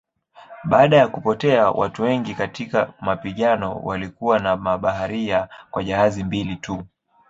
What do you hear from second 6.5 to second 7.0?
tu.